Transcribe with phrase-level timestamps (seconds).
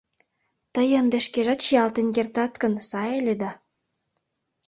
[0.73, 3.51] —Тый ынде шкежат чиялтен кертат гын, сай ыле да...»